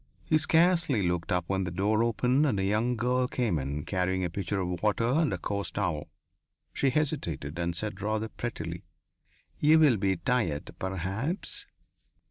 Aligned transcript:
He 0.25 0.39
scarcely 0.39 1.03
looked 1.07 1.31
up 1.31 1.43
when 1.45 1.63
the 1.63 1.69
door 1.69 2.01
opened 2.01 2.47
and 2.47 2.59
a 2.59 2.63
young 2.63 2.95
girl 2.97 3.27
came 3.27 3.59
in, 3.59 3.85
carrying 3.85 4.25
a 4.25 4.31
pitcher 4.31 4.59
of 4.59 4.81
water 4.81 5.05
and 5.07 5.31
a 5.31 5.37
coarse 5.37 5.69
towel. 5.69 6.09
She 6.73 6.89
hesitated 6.89 7.59
and 7.59 7.75
said 7.75 8.01
rather 8.01 8.27
prettily: 8.27 8.83
"You'll 9.59 9.97
be 9.97 10.17
tired, 10.17 10.67
perhaps?" 10.79 11.67